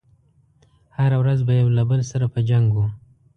[0.97, 2.77] هره ورځ به يو له بل سره په جنګ و.